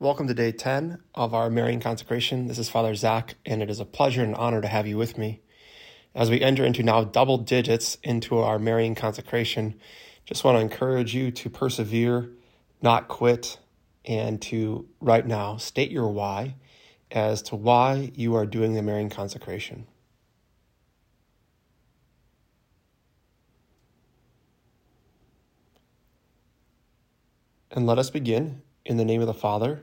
Welcome 0.00 0.28
to 0.28 0.34
day 0.34 0.52
10 0.52 1.00
of 1.16 1.34
our 1.34 1.50
Marian 1.50 1.80
consecration. 1.80 2.46
This 2.46 2.60
is 2.60 2.68
Father 2.68 2.94
Zach, 2.94 3.34
and 3.44 3.60
it 3.60 3.68
is 3.68 3.80
a 3.80 3.84
pleasure 3.84 4.22
and 4.22 4.32
honor 4.36 4.60
to 4.60 4.68
have 4.68 4.86
you 4.86 4.96
with 4.96 5.18
me. 5.18 5.40
As 6.14 6.30
we 6.30 6.40
enter 6.40 6.64
into 6.64 6.84
now 6.84 7.02
double 7.02 7.36
digits 7.36 7.98
into 8.04 8.38
our 8.38 8.60
Marian 8.60 8.94
consecration, 8.94 9.74
just 10.24 10.44
want 10.44 10.56
to 10.56 10.60
encourage 10.60 11.16
you 11.16 11.32
to 11.32 11.50
persevere, 11.50 12.30
not 12.80 13.08
quit, 13.08 13.58
and 14.04 14.40
to 14.42 14.86
right 15.00 15.26
now 15.26 15.56
state 15.56 15.90
your 15.90 16.06
why 16.06 16.54
as 17.10 17.42
to 17.42 17.56
why 17.56 18.12
you 18.14 18.36
are 18.36 18.46
doing 18.46 18.74
the 18.74 18.82
Marian 18.82 19.10
consecration. 19.10 19.88
And 27.72 27.84
let 27.84 27.98
us 27.98 28.10
begin 28.10 28.62
in 28.84 28.96
the 28.96 29.04
name 29.04 29.20
of 29.20 29.26
the 29.26 29.34
Father, 29.34 29.82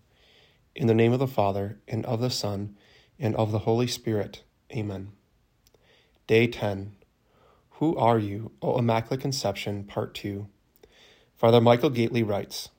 In 0.73 0.87
the 0.87 0.93
name 0.93 1.11
of 1.11 1.19
the 1.19 1.27
Father, 1.27 1.79
and 1.85 2.05
of 2.05 2.21
the 2.21 2.29
Son, 2.29 2.77
and 3.19 3.35
of 3.35 3.51
the 3.51 3.59
Holy 3.59 3.87
Spirit. 3.87 4.43
Amen. 4.71 5.11
Day 6.27 6.47
10. 6.47 6.95
Who 7.71 7.97
are 7.97 8.17
you, 8.17 8.51
O 8.61 8.77
Immaculate 8.77 9.19
Conception, 9.19 9.83
Part 9.83 10.15
2. 10.15 10.47
Father 11.35 11.59
Michael 11.59 11.91
Gaitley 11.91 12.25
writes 12.25 12.69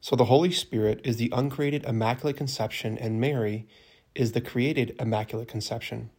So 0.00 0.16
the 0.16 0.24
Holy 0.24 0.50
Spirit 0.50 1.00
is 1.04 1.16
the 1.16 1.30
uncreated 1.32 1.84
Immaculate 1.84 2.36
Conception, 2.36 2.98
and 2.98 3.20
Mary 3.20 3.68
is 4.16 4.32
the 4.32 4.40
created 4.40 4.96
Immaculate 4.98 5.46
Conception. 5.46 6.10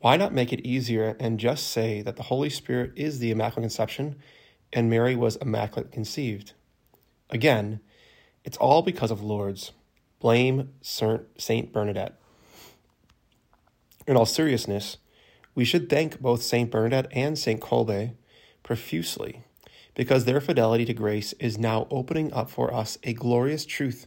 Why 0.00 0.16
not 0.16 0.34
make 0.34 0.52
it 0.52 0.66
easier 0.66 1.16
and 1.20 1.38
just 1.38 1.68
say 1.68 2.02
that 2.02 2.16
the 2.16 2.24
Holy 2.24 2.50
Spirit 2.50 2.92
is 2.96 3.20
the 3.20 3.30
Immaculate 3.30 3.62
Conception 3.62 4.16
and 4.72 4.90
Mary 4.90 5.14
was 5.14 5.36
Immaculate 5.36 5.92
conceived? 5.92 6.54
Again, 7.30 7.78
it's 8.42 8.56
all 8.56 8.82
because 8.82 9.12
of 9.12 9.22
Lourdes. 9.22 9.70
Blame 10.24 10.70
Saint 10.80 11.70
Bernadette. 11.70 12.18
In 14.06 14.16
all 14.16 14.24
seriousness, 14.24 14.96
we 15.54 15.66
should 15.66 15.90
thank 15.90 16.18
both 16.18 16.42
Saint 16.42 16.70
Bernadette 16.70 17.08
and 17.12 17.38
Saint 17.38 17.60
Kolbe 17.60 18.14
profusely 18.62 19.42
because 19.94 20.24
their 20.24 20.40
fidelity 20.40 20.86
to 20.86 20.94
grace 20.94 21.34
is 21.34 21.58
now 21.58 21.86
opening 21.90 22.32
up 22.32 22.48
for 22.48 22.72
us 22.72 22.96
a 23.02 23.12
glorious 23.12 23.66
truth 23.66 24.06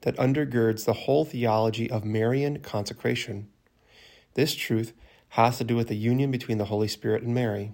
that 0.00 0.16
undergirds 0.16 0.86
the 0.86 1.04
whole 1.04 1.26
theology 1.26 1.90
of 1.90 2.02
Marian 2.02 2.60
consecration. 2.60 3.50
This 4.32 4.54
truth 4.54 4.94
has 5.32 5.58
to 5.58 5.64
do 5.64 5.76
with 5.76 5.88
the 5.88 5.96
union 5.96 6.30
between 6.30 6.56
the 6.56 6.64
Holy 6.72 6.88
Spirit 6.88 7.22
and 7.22 7.34
Mary. 7.34 7.72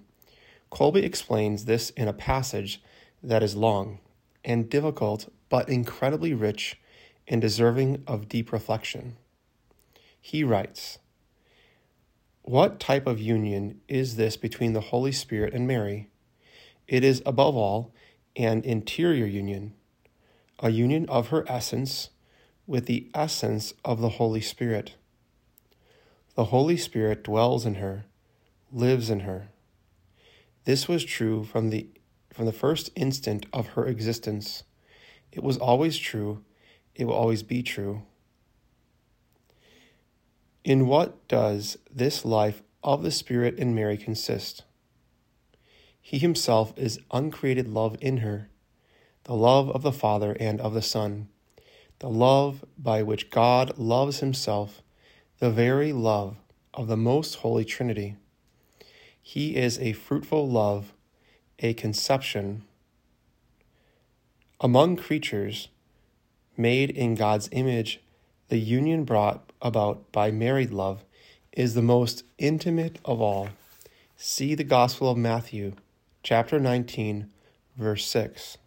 Kolbe 0.69 1.01
explains 1.01 1.67
this 1.67 1.91
in 1.91 2.09
a 2.09 2.13
passage 2.13 2.83
that 3.23 3.45
is 3.45 3.55
long 3.55 4.01
and 4.45 4.69
difficult 4.69 5.33
but 5.49 5.69
incredibly 5.69 6.35
rich 6.35 6.77
and 7.27 7.41
deserving 7.41 8.03
of 8.07 8.29
deep 8.29 8.53
reflection. 8.53 9.17
He 10.21 10.45
writes, 10.45 10.99
What 12.43 12.81
type 12.81 13.07
of 13.07 13.21
union 13.21 13.81
is 13.89 14.17
this 14.17 14.37
between 14.37 14.73
the 14.73 14.81
Holy 14.81 15.13
Spirit 15.13 15.55
and 15.55 15.67
Mary? 15.67 16.09
It 16.87 17.05
is, 17.05 17.23
above 17.25 17.57
all, 17.57 17.95
an 18.37 18.63
interior 18.63 19.27
union, 19.27 19.75
a 20.61 20.71
union 20.71 21.09
of 21.09 21.29
her 21.29 21.45
essence 21.49 22.11
with 22.67 22.87
the 22.87 23.11
essence 23.15 23.75
of 23.85 24.01
the 24.01 24.11
Holy 24.11 24.41
Spirit. 24.41 24.95
The 26.35 26.47
Holy 26.47 26.77
Spirit 26.77 27.23
dwells 27.23 27.65
in 27.65 27.77
her, 27.77 28.07
lives 28.73 29.09
in 29.09 29.21
her. 29.21 29.49
This 30.65 30.89
was 30.89 31.05
true 31.05 31.45
from 31.45 31.71
the, 31.71 31.89
from 32.33 32.47
the 32.47 32.53
first 32.53 32.91
instant 32.97 33.47
of 33.53 33.69
her 33.69 33.87
existence. 33.87 34.65
It 35.31 35.43
was 35.43 35.59
always 35.59 35.97
true 35.99 36.43
it 36.95 37.05
will 37.05 37.15
always 37.15 37.43
be 37.43 37.63
true. 37.63 38.03
In 40.65 40.87
what 40.87 41.27
does 41.29 41.77
this 41.91 42.25
life 42.25 42.63
of 42.83 43.03
the 43.03 43.11
Spirit 43.11 43.59
in 43.59 43.75
Mary 43.75 43.97
consist? 43.97 44.65
He 46.01 46.19
himself 46.19 46.73
is 46.77 47.01
uncreated 47.11 47.69
love 47.69 47.97
in 48.01 48.19
her, 48.19 48.49
the 49.25 49.35
love 49.35 49.71
of 49.71 49.83
the 49.83 49.93
Father 49.93 50.37
and 50.39 50.61
of 50.61 50.75
the 50.75 50.83
Son, 50.83 51.29
the 51.99 52.11
love 52.11 52.65
by 52.79 53.03
which 53.03 53.31
God 53.31 53.79
loves 53.79 54.21
himself, 54.21 54.83
the 55.39 55.51
very 55.51 55.93
love 55.93 56.37
of 56.73 56.89
the 56.89 56.97
most 56.97 57.37
holy 57.37 57.65
Trinity. 57.65 58.17
He 59.21 59.57
is 59.57 59.79
a 59.79 59.93
fruitful 59.93 60.49
love, 60.49 60.93
a 61.59 61.73
conception. 61.75 62.65
Among 64.61 64.97
creatures, 64.97 65.69
made 66.57 66.91
in 66.91 67.15
God's 67.15 67.49
image, 67.53 68.01
the 68.49 68.59
union 68.59 69.05
brought 69.05 69.53
about 69.61 70.13
by 70.13 70.31
married 70.31 70.71
love 70.71 71.05
is 71.53 71.75
the 71.75 71.83
most 71.83 72.25
intimate 72.39 72.99
of 73.05 73.21
all. 73.21 73.49
See 74.17 74.55
the 74.55 74.65
Gospel 74.65 75.11
of 75.11 75.17
Matthew, 75.17 75.75
chapter 76.23 76.59
19, 76.59 77.31
verse 77.77 78.07
6. 78.07 78.59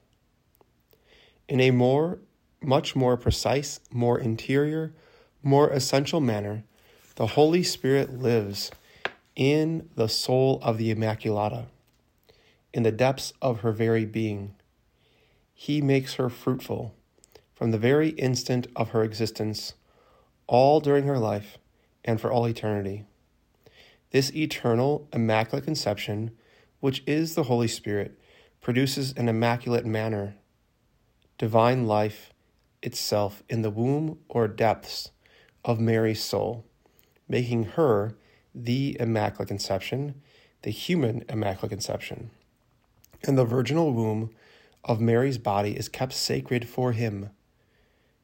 In 1.47 1.59
a 1.59 1.71
more, 1.71 2.19
much 2.61 2.95
more 2.95 3.15
precise, 3.17 3.79
more 3.91 4.19
interior, 4.19 4.93
more 5.43 5.69
essential 5.69 6.19
manner, 6.19 6.63
the 7.15 7.27
Holy 7.27 7.63
Spirit 7.63 8.13
lives 8.13 8.71
in 9.35 9.89
the 9.95 10.09
soul 10.09 10.59
of 10.61 10.77
the 10.77 10.93
Immaculata, 10.93 11.67
in 12.73 12.83
the 12.83 12.91
depths 12.91 13.33
of 13.41 13.61
her 13.61 13.71
very 13.71 14.05
being. 14.05 14.55
He 15.53 15.81
makes 15.81 16.15
her 16.15 16.29
fruitful 16.29 16.93
from 17.57 17.71
the 17.71 17.77
very 17.79 18.09
instant 18.09 18.67
of 18.75 18.89
her 18.89 19.03
existence, 19.03 19.73
all 20.45 20.79
during 20.79 21.05
her 21.05 21.17
life, 21.17 21.57
and 22.05 22.21
for 22.21 22.31
all 22.31 22.47
eternity. 22.47 23.03
This 24.11 24.31
eternal, 24.35 25.07
immaculate 25.11 25.65
conception, 25.65 26.29
which 26.81 27.01
is 27.07 27.33
the 27.33 27.43
Holy 27.43 27.67
Spirit, 27.67 28.19
produces 28.61 29.11
an 29.13 29.27
immaculate 29.27 29.87
manner, 29.87 30.35
divine 31.39 31.87
life 31.87 32.31
itself 32.83 33.41
in 33.49 33.63
the 33.63 33.71
womb 33.71 34.19
or 34.29 34.47
depths 34.47 35.09
of 35.65 35.79
Mary's 35.79 36.23
soul, 36.23 36.63
making 37.27 37.63
her 37.63 38.15
the 38.53 38.95
Immaculate 38.99 39.47
Conception, 39.47 40.21
the 40.61 40.69
human 40.69 41.25
Immaculate 41.27 41.71
Conception. 41.71 42.29
And 43.23 43.35
the 43.35 43.45
virginal 43.45 43.93
womb 43.93 44.29
of 44.83 45.01
Mary's 45.01 45.39
body 45.39 45.75
is 45.75 45.89
kept 45.89 46.13
sacred 46.13 46.69
for 46.69 46.91
him 46.91 47.31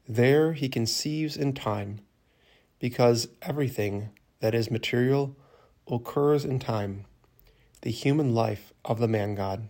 there 0.08 0.54
he 0.54 0.68
conceives 0.68 1.38
in 1.38 1.54
time, 1.54 2.02
because 2.80 3.30
everything 3.42 4.10
that 4.40 4.54
is 4.54 4.70
material 4.70 5.36
occurs 5.88 6.44
in 6.44 6.60
time, 6.60 7.06
the 7.82 7.92
human 7.92 8.34
life 8.34 8.74
of 8.84 9.00
the 9.00 9.08
man 9.08 9.36
God. 9.36 9.70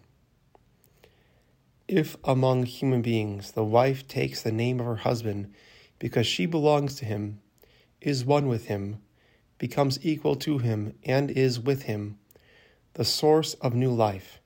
If 1.88 2.18
among 2.24 2.66
human 2.66 3.02
beings 3.02 3.52
the 3.52 3.64
wife 3.64 4.08
takes 4.08 4.42
the 4.42 4.52
name 4.52 4.80
of 4.80 4.86
her 4.88 4.96
husband 4.96 5.54
because 6.00 6.26
she 6.26 6.46
belongs 6.46 6.96
to 6.96 7.06
him, 7.06 7.40
is 8.02 8.26
one 8.26 8.48
with 8.48 8.66
him, 8.66 8.98
becomes 9.58 10.04
equal 10.04 10.36
to 10.36 10.58
him, 10.58 10.96
and 11.04 11.30
is 11.30 11.60
with 11.60 11.84
him, 11.84 12.18
the 12.94 13.06
source 13.06 13.54
of 13.56 13.76
new 13.76 13.92
life, 13.92 14.40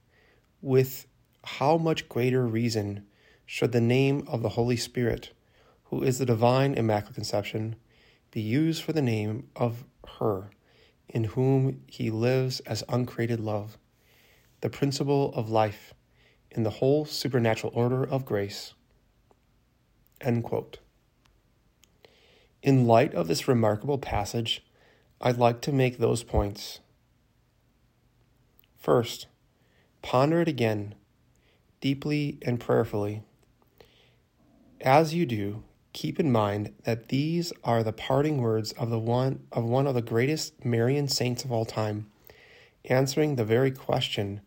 with 0.61 1.07
how 1.43 1.77
much 1.77 2.09
greater 2.09 2.45
reason 2.45 3.05
should 3.45 3.71
the 3.71 3.81
name 3.81 4.23
of 4.27 4.41
the 4.41 4.49
Holy 4.49 4.75
Spirit 4.75 5.31
who 5.89 6.03
is 6.03 6.19
the 6.19 6.25
divine 6.25 6.73
Immaculate 6.73 7.15
Conception, 7.15 7.75
be 8.31 8.41
used 8.41 8.83
for 8.83 8.93
the 8.93 9.01
name 9.01 9.47
of 9.55 9.85
her, 10.19 10.51
in 11.07 11.23
whom 11.25 11.81
he 11.87 12.11
lives 12.11 12.59
as 12.61 12.83
uncreated 12.89 13.39
love, 13.39 13.77
the 14.61 14.69
principle 14.69 15.33
of 15.33 15.49
life 15.49 15.93
in 16.51 16.63
the 16.63 16.69
whole 16.69 17.05
supernatural 17.05 17.71
order 17.75 18.03
of 18.03 18.25
grace. 18.25 18.73
In 20.21 20.41
light 22.63 23.13
of 23.13 23.27
this 23.27 23.47
remarkable 23.47 23.97
passage, 23.97 24.65
I'd 25.21 25.37
like 25.37 25.61
to 25.61 25.71
make 25.71 25.97
those 25.97 26.23
points. 26.23 26.79
First, 28.77 29.27
ponder 30.01 30.41
it 30.41 30.47
again, 30.47 30.95
deeply 31.79 32.39
and 32.41 32.59
prayerfully. 32.59 33.23
As 34.81 35.13
you 35.13 35.25
do, 35.25 35.63
Keep 35.93 36.19
in 36.19 36.31
mind 36.31 36.73
that 36.83 37.09
these 37.09 37.51
are 37.63 37.83
the 37.83 37.93
parting 37.93 38.41
words 38.41 38.71
of 38.73 38.89
the 38.89 38.99
one 38.99 39.47
of 39.51 39.63
one 39.63 39.87
of 39.87 39.95
the 39.95 40.01
greatest 40.01 40.63
Marian 40.63 41.07
saints 41.07 41.43
of 41.43 41.51
all 41.51 41.65
time, 41.65 42.07
answering 42.85 43.35
the 43.35 43.45
very 43.45 43.71
question 43.71 44.41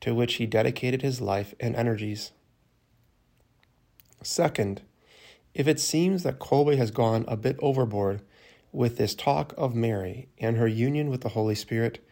to 0.00 0.14
which 0.14 0.34
he 0.34 0.46
dedicated 0.46 1.02
his 1.02 1.20
life 1.20 1.54
and 1.60 1.76
energies. 1.76 2.32
Second, 4.22 4.82
if 5.54 5.66
it 5.66 5.80
seems 5.80 6.22
that 6.22 6.38
Kolbe 6.38 6.76
has 6.76 6.90
gone 6.90 7.24
a 7.28 7.36
bit 7.36 7.56
overboard 7.60 8.22
with 8.72 8.96
this 8.96 9.14
talk 9.14 9.52
of 9.56 9.74
Mary 9.74 10.28
and 10.38 10.56
her 10.56 10.68
union 10.68 11.10
with 11.10 11.22
the 11.22 11.30
Holy 11.30 11.54
Spirit, 11.54 12.04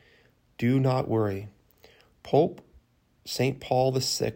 do 0.56 0.80
not 0.80 1.08
worry. 1.08 1.48
Pope 2.22 2.60
St. 3.24 3.60
Paul 3.60 3.92
VI 3.92 4.34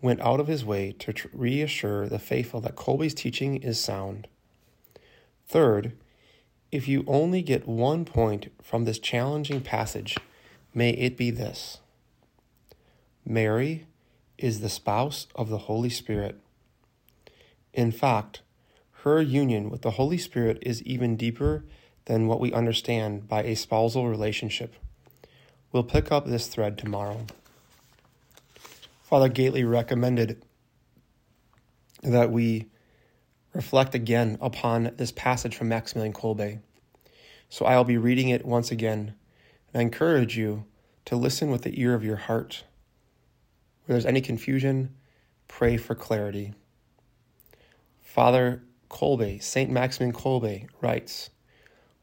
went 0.00 0.20
out 0.20 0.40
of 0.40 0.46
his 0.46 0.64
way 0.64 0.92
to 0.92 1.12
tr- 1.12 1.28
reassure 1.32 2.08
the 2.08 2.18
faithful 2.18 2.60
that 2.60 2.76
Kolbe's 2.76 3.14
teaching 3.14 3.56
is 3.56 3.80
sound. 3.80 4.28
Third, 5.46 5.92
if 6.72 6.88
you 6.88 7.04
only 7.06 7.42
get 7.42 7.68
one 7.68 8.04
point 8.04 8.52
from 8.62 8.84
this 8.84 8.98
challenging 8.98 9.60
passage, 9.60 10.16
may 10.74 10.90
it 10.90 11.16
be 11.16 11.30
this 11.30 11.78
Mary 13.24 13.86
is 14.38 14.60
the 14.60 14.68
spouse 14.68 15.26
of 15.34 15.48
the 15.48 15.58
Holy 15.58 15.90
Spirit. 15.90 16.38
In 17.72 17.90
fact, 17.90 18.42
her 19.02 19.20
union 19.22 19.70
with 19.70 19.82
the 19.82 19.92
Holy 19.92 20.18
Spirit 20.18 20.58
is 20.62 20.82
even 20.82 21.16
deeper 21.16 21.64
than 22.06 22.26
what 22.26 22.40
we 22.40 22.52
understand 22.52 23.28
by 23.28 23.42
a 23.42 23.54
spousal 23.54 24.08
relationship. 24.08 24.74
We'll 25.72 25.84
pick 25.84 26.10
up 26.10 26.26
this 26.26 26.46
thread 26.46 26.78
tomorrow. 26.78 27.26
Father 29.06 29.30
Gaitley 29.30 29.62
recommended 29.62 30.42
that 32.02 32.32
we 32.32 32.66
reflect 33.52 33.94
again 33.94 34.36
upon 34.40 34.94
this 34.96 35.12
passage 35.12 35.54
from 35.54 35.68
Maximilian 35.68 36.12
Kolbe. 36.12 36.58
So 37.48 37.66
I'll 37.66 37.84
be 37.84 37.98
reading 37.98 38.30
it 38.30 38.44
once 38.44 38.72
again, 38.72 39.14
and 39.72 39.80
I 39.80 39.82
encourage 39.82 40.36
you 40.36 40.64
to 41.04 41.14
listen 41.14 41.52
with 41.52 41.62
the 41.62 41.80
ear 41.80 41.94
of 41.94 42.02
your 42.02 42.16
heart. 42.16 42.64
Where 43.84 43.94
there's 43.94 44.04
any 44.04 44.20
confusion, 44.20 44.96
pray 45.46 45.76
for 45.76 45.94
clarity. 45.94 46.54
Father 48.02 48.64
Kolbe, 48.90 49.40
St. 49.40 49.70
Maximilian 49.70 50.16
Kolbe, 50.16 50.66
writes 50.80 51.30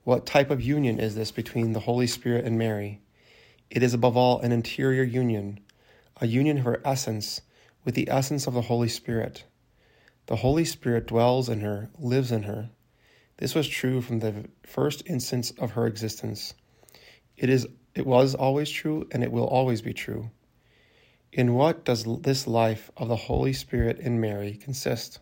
What 0.05 0.25
type 0.25 0.49
of 0.49 0.61
union 0.61 1.01
is 1.01 1.15
this 1.15 1.31
between 1.31 1.73
the 1.73 1.81
Holy 1.81 2.07
Spirit 2.07 2.45
and 2.45 2.57
Mary? 2.57 3.01
It 3.69 3.83
is 3.83 3.93
above 3.93 4.15
all 4.15 4.39
an 4.39 4.53
interior 4.53 5.03
union 5.03 5.59
a 6.23 6.27
union 6.27 6.59
of 6.59 6.63
her 6.63 6.81
essence 6.85 7.41
with 7.83 7.95
the 7.95 8.09
essence 8.09 8.47
of 8.47 8.53
the 8.53 8.61
Holy 8.61 8.87
Spirit. 8.87 9.43
The 10.27 10.37
Holy 10.37 10.63
Spirit 10.63 11.05
dwells 11.05 11.49
in 11.49 11.59
her, 11.59 11.89
lives 11.99 12.31
in 12.31 12.43
her. 12.43 12.69
This 13.39 13.53
was 13.53 13.67
true 13.67 13.99
from 13.99 14.19
the 14.19 14.45
first 14.65 15.03
instance 15.05 15.51
of 15.59 15.71
her 15.71 15.85
existence. 15.85 16.53
It 17.35 17.49
is 17.49 17.67
it 17.93 18.05
was 18.05 18.35
always 18.35 18.69
true 18.69 19.05
and 19.11 19.21
it 19.21 19.33
will 19.33 19.45
always 19.45 19.81
be 19.81 19.93
true. 19.93 20.31
In 21.33 21.55
what 21.55 21.83
does 21.83 22.05
this 22.21 22.47
life 22.47 22.89
of 22.95 23.09
the 23.09 23.17
Holy 23.27 23.51
Spirit 23.51 23.99
in 23.99 24.21
Mary 24.21 24.53
consist? 24.53 25.19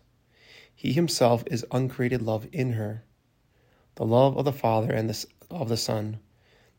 He 0.72 0.92
himself 0.92 1.42
is 1.48 1.66
uncreated 1.72 2.22
love 2.22 2.46
in 2.52 2.74
her, 2.74 3.02
the 3.96 4.06
love 4.06 4.36
of 4.36 4.44
the 4.44 4.52
Father 4.52 4.92
and 4.92 5.10
the, 5.10 5.26
of 5.50 5.68
the 5.68 5.76
Son, 5.76 6.20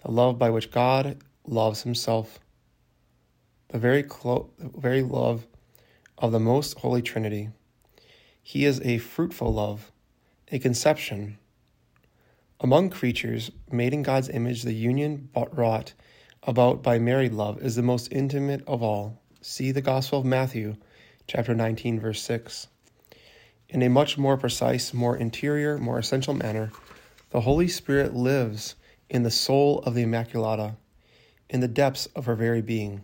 the 0.01 0.11
love 0.11 0.39
by 0.39 0.49
which 0.49 0.71
God 0.71 1.17
loves 1.45 1.83
himself 1.83 2.39
the 3.73 3.79
very, 3.79 4.05
very 4.59 5.01
love 5.01 5.47
of 6.19 6.31
the 6.31 6.39
most 6.39 6.77
holy 6.77 7.01
Trinity. 7.01 7.49
He 8.43 8.65
is 8.65 8.79
a 8.81 8.99
fruitful 8.99 9.51
love, 9.51 9.91
a 10.51 10.59
conception. 10.59 11.39
Among 12.59 12.91
creatures 12.91 13.49
made 13.71 13.91
in 13.91 14.03
God's 14.03 14.29
image, 14.29 14.61
the 14.61 14.75
union 14.75 15.29
wrought 15.53 15.93
about 16.43 16.83
by 16.83 16.99
married 16.99 17.33
love 17.33 17.63
is 17.63 17.75
the 17.75 17.81
most 17.81 18.13
intimate 18.13 18.63
of 18.67 18.83
all. 18.83 19.19
See 19.41 19.71
the 19.71 19.81
Gospel 19.81 20.19
of 20.19 20.25
Matthew, 20.25 20.75
chapter 21.25 21.55
19, 21.55 21.99
verse 21.99 22.21
6. 22.21 22.67
In 23.69 23.81
a 23.81 23.89
much 23.89 24.19
more 24.19 24.37
precise, 24.37 24.93
more 24.93 25.17
interior, 25.17 25.79
more 25.79 25.97
essential 25.97 26.35
manner, 26.35 26.71
the 27.31 27.41
Holy 27.41 27.67
Spirit 27.67 28.13
lives 28.13 28.75
in 29.09 29.23
the 29.23 29.31
soul 29.31 29.79
of 29.79 29.95
the 29.95 30.03
Immaculata, 30.03 30.75
in 31.49 31.59
the 31.59 31.67
depths 31.67 32.05
of 32.15 32.27
her 32.27 32.35
very 32.35 32.61
being. 32.61 33.03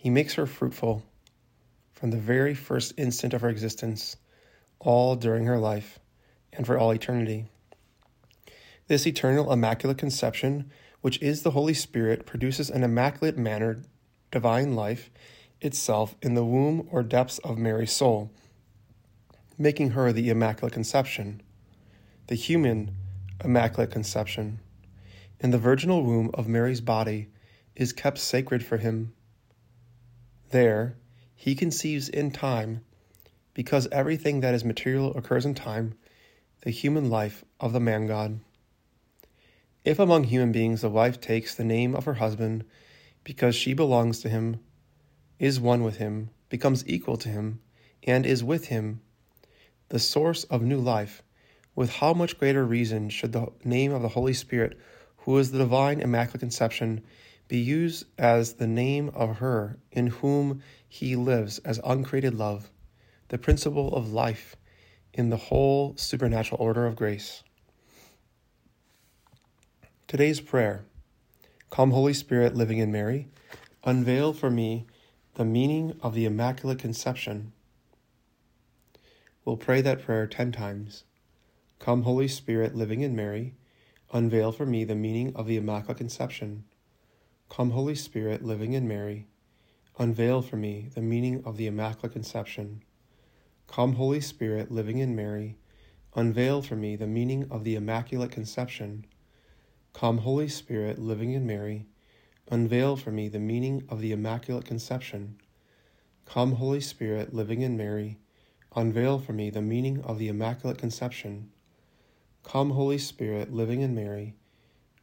He 0.00 0.08
makes 0.08 0.32
her 0.36 0.46
fruitful 0.46 1.02
from 1.92 2.10
the 2.10 2.16
very 2.16 2.54
first 2.54 2.94
instant 2.96 3.34
of 3.34 3.42
her 3.42 3.50
existence, 3.50 4.16
all 4.78 5.14
during 5.14 5.44
her 5.44 5.58
life, 5.58 5.98
and 6.54 6.66
for 6.66 6.78
all 6.78 6.90
eternity. 6.90 7.48
This 8.86 9.06
eternal 9.06 9.52
immaculate 9.52 9.98
conception, 9.98 10.70
which 11.02 11.20
is 11.20 11.42
the 11.42 11.50
Holy 11.50 11.74
Spirit, 11.74 12.24
produces 12.24 12.70
an 12.70 12.82
immaculate 12.82 13.36
manner, 13.36 13.82
divine 14.30 14.74
life 14.74 15.10
itself 15.60 16.16
in 16.22 16.32
the 16.32 16.46
womb 16.46 16.88
or 16.90 17.02
depths 17.02 17.36
of 17.40 17.58
Mary's 17.58 17.92
soul, 17.92 18.30
making 19.58 19.90
her 19.90 20.14
the 20.14 20.30
Immaculate 20.30 20.72
Conception, 20.72 21.42
the 22.28 22.36
human 22.36 22.96
Immaculate 23.44 23.90
Conception. 23.90 24.60
In 25.40 25.50
the 25.50 25.58
virginal 25.58 26.02
womb 26.02 26.30
of 26.32 26.48
Mary's 26.48 26.80
body 26.80 27.28
is 27.76 27.92
kept 27.92 28.16
sacred 28.16 28.64
for 28.64 28.78
him 28.78 29.12
there, 30.50 30.96
he 31.34 31.54
conceives 31.54 32.08
in 32.08 32.30
time, 32.30 32.84
because 33.54 33.88
everything 33.90 34.40
that 34.40 34.54
is 34.54 34.64
material 34.64 35.16
occurs 35.16 35.46
in 35.46 35.54
time, 35.54 35.94
the 36.62 36.70
human 36.70 37.08
life 37.08 37.44
of 37.58 37.72
the 37.72 37.80
man 37.80 38.06
God. 38.06 38.40
If 39.84 39.98
among 39.98 40.24
human 40.24 40.52
beings 40.52 40.82
the 40.82 40.90
wife 40.90 41.20
takes 41.20 41.54
the 41.54 41.64
name 41.64 41.94
of 41.94 42.04
her 42.04 42.14
husband 42.14 42.64
because 43.24 43.54
she 43.54 43.72
belongs 43.72 44.20
to 44.20 44.28
him, 44.28 44.60
is 45.38 45.58
one 45.58 45.82
with 45.82 45.96
him, 45.96 46.30
becomes 46.50 46.86
equal 46.86 47.16
to 47.16 47.30
him, 47.30 47.60
and 48.02 48.26
is 48.26 48.44
with 48.44 48.66
him, 48.66 49.00
the 49.88 49.98
source 49.98 50.44
of 50.44 50.62
new 50.62 50.78
life, 50.78 51.22
with 51.74 51.90
how 51.90 52.12
much 52.12 52.38
greater 52.38 52.64
reason 52.64 53.08
should 53.08 53.32
the 53.32 53.46
name 53.64 53.92
of 53.92 54.02
the 54.02 54.08
Holy 54.08 54.34
Spirit, 54.34 54.78
who 55.18 55.38
is 55.38 55.50
the 55.50 55.58
divine 55.58 56.00
Immaculate 56.00 56.40
Conception, 56.40 57.02
be 57.50 57.58
used 57.58 58.06
as 58.16 58.54
the 58.54 58.66
name 58.68 59.10
of 59.12 59.38
her 59.38 59.76
in 59.90 60.06
whom 60.06 60.62
he 60.88 61.16
lives 61.16 61.58
as 61.58 61.80
uncreated 61.84 62.32
love, 62.32 62.70
the 63.26 63.38
principle 63.38 63.92
of 63.92 64.12
life 64.12 64.54
in 65.12 65.30
the 65.30 65.36
whole 65.36 65.92
supernatural 65.96 66.62
order 66.62 66.86
of 66.86 66.94
grace. 66.94 67.42
Today's 70.06 70.40
prayer 70.40 70.84
Come, 71.70 71.90
Holy 71.90 72.14
Spirit, 72.14 72.54
living 72.54 72.78
in 72.78 72.92
Mary, 72.92 73.26
unveil 73.82 74.32
for 74.32 74.48
me 74.48 74.86
the 75.34 75.44
meaning 75.44 75.98
of 76.02 76.14
the 76.14 76.26
Immaculate 76.26 76.78
Conception. 76.78 77.52
We'll 79.44 79.56
pray 79.56 79.80
that 79.80 80.04
prayer 80.04 80.28
ten 80.28 80.52
times. 80.52 81.02
Come, 81.80 82.02
Holy 82.02 82.28
Spirit, 82.28 82.76
living 82.76 83.00
in 83.00 83.16
Mary, 83.16 83.54
unveil 84.12 84.52
for 84.52 84.66
me 84.66 84.84
the 84.84 84.94
meaning 84.94 85.32
of 85.34 85.48
the 85.48 85.56
Immaculate 85.56 85.98
Conception. 85.98 86.62
Come, 87.50 87.72
Holy 87.72 87.96
Spirit, 87.96 88.44
living 88.44 88.74
in 88.74 88.86
Mary, 88.86 89.26
unveil 89.98 90.40
for 90.40 90.56
me 90.56 90.88
the 90.94 91.02
meaning 91.02 91.42
of 91.44 91.56
the 91.56 91.66
Immaculate 91.66 92.12
Conception. 92.12 92.84
Come, 93.66 93.94
Holy 93.94 94.20
Spirit, 94.20 94.70
living 94.70 94.98
in 94.98 95.16
Mary, 95.16 95.56
unveil 96.14 96.62
for 96.62 96.76
me 96.76 96.94
the 96.94 97.08
meaning 97.08 97.48
of 97.50 97.64
the 97.64 97.74
Immaculate 97.74 98.30
Conception. 98.30 99.04
Come, 99.92 100.18
Holy 100.18 100.48
Spirit, 100.48 101.00
living 101.00 101.32
in 101.32 101.44
Mary, 101.44 101.86
unveil 102.52 102.94
for 102.96 103.10
me 103.10 103.28
the 103.28 103.40
meaning 103.40 103.82
of 103.88 104.00
the 104.00 104.12
Immaculate 104.12 104.64
Conception. 104.64 105.36
Come, 106.26 106.52
Holy 106.52 106.80
Spirit, 106.80 107.34
living 107.34 107.62
in 107.62 107.76
Mary, 107.76 108.18
unveil 108.76 109.18
for 109.18 109.32
me 109.32 109.50
the 109.50 109.60
meaning 109.60 110.00
of 110.02 110.20
the 110.20 110.28
Immaculate 110.28 110.78
Conception. 110.78 111.50
Come, 112.44 112.70
Holy 112.70 112.98
Spirit, 112.98 113.52
living 113.52 113.80
in 113.80 113.92
Mary, 113.92 114.36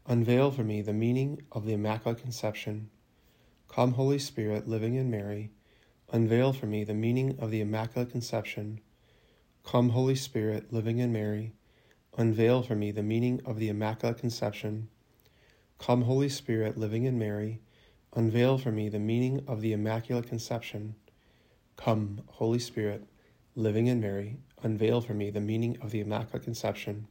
Unveil 0.10 0.52
for 0.52 0.64
me 0.64 0.82
the 0.82 0.94
meaning 0.94 1.42
of 1.52 1.66
the 1.66 1.74
Immaculate 1.74 2.22
Conception. 2.22 2.90
Come, 3.68 3.92
Holy 3.92 4.18
Spirit, 4.20 4.66
living 4.66 4.96
in 4.96 5.12
Mary, 5.12 5.52
unveil 6.14 6.54
for 6.54 6.66
me 6.66 6.86
the 6.86 6.94
meaning 6.94 7.38
of 7.40 7.52
the 7.52 7.60
Immaculate 7.60 8.10
Conception. 8.10 8.80
Come, 9.66 9.90
Holy 9.90 10.16
Spirit, 10.16 10.72
living 10.72 11.00
in 11.00 11.12
Mary, 11.12 11.52
unveil 12.18 12.64
for 12.64 12.74
me 12.74 12.92
the 12.92 13.04
meaning 13.04 13.42
of 13.46 13.60
the 13.60 13.68
Immaculate 13.68 14.18
Conception. 14.18 14.88
Come, 15.78 16.04
Holy 16.04 16.30
Spirit, 16.30 16.78
living 16.78 17.04
in 17.04 17.20
Mary, 17.20 17.60
unveil 18.14 18.58
for 18.58 18.72
me 18.72 18.88
the 18.88 19.00
meaning 19.00 19.44
of 19.46 19.60
the 19.60 19.74
Immaculate 19.74 20.30
Conception. 20.30 20.96
Come, 21.76 22.22
Holy 22.28 22.60
Spirit, 22.60 23.06
living 23.56 23.88
in 23.88 24.00
Mary, 24.00 24.38
unveil 24.64 25.02
for 25.02 25.14
me 25.14 25.32
the 25.32 25.42
meaning 25.42 25.78
of 25.82 25.92
the 25.92 26.00
Immaculate 26.00 26.44
Conception. 26.44 27.08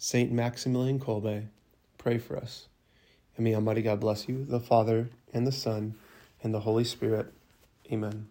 Saint 0.00 0.30
Maximilian 0.30 1.00
Kolbe, 1.00 1.48
pray 1.98 2.18
for 2.18 2.36
us. 2.36 2.68
And 3.36 3.44
may 3.44 3.54
Almighty 3.54 3.82
God 3.82 3.98
bless 3.98 4.28
you, 4.28 4.44
the 4.44 4.60
Father, 4.60 5.10
and 5.34 5.44
the 5.44 5.52
Son, 5.52 5.94
and 6.40 6.54
the 6.54 6.60
Holy 6.60 6.84
Spirit. 6.84 7.32
Amen. 7.92 8.28